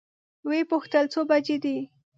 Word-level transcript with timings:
وې 0.47 0.61
پوښتل 0.71 1.05
څو 1.13 1.21
بجې 1.29 1.57
دي؟ 1.63 1.77